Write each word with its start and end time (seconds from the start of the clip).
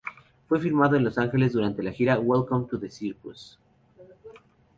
Fue 0.49 0.59
filmado 0.59 0.95
en 0.95 1.03
Los 1.03 1.19
Ángeles 1.19 1.53
durante 1.53 1.83
la 1.83 1.91
gira 1.91 2.17
"Welcome 2.17 2.65
to 2.67 2.79
the 2.79 2.89
Circus". 2.89 3.59